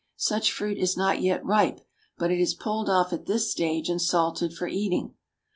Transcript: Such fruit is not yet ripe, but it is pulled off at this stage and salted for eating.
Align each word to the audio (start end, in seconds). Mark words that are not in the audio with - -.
Such 0.17 0.51
fruit 0.51 0.79
is 0.79 0.97
not 0.97 1.21
yet 1.21 1.45
ripe, 1.45 1.79
but 2.17 2.31
it 2.31 2.39
is 2.39 2.55
pulled 2.55 2.89
off 2.89 3.13
at 3.13 3.27
this 3.27 3.51
stage 3.51 3.87
and 3.87 4.01
salted 4.01 4.51
for 4.51 4.67
eating. 4.67 5.13